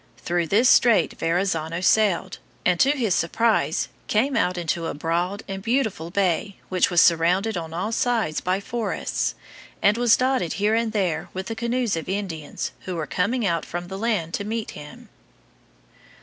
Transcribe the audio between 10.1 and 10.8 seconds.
dotted here